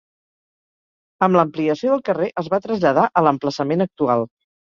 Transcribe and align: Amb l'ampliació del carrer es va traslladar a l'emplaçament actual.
Amb 1.27 1.37
l'ampliació 1.39 1.91
del 1.91 2.01
carrer 2.09 2.31
es 2.43 2.49
va 2.55 2.61
traslladar 2.65 3.05
a 3.21 3.25
l'emplaçament 3.27 3.87
actual. 3.87 4.27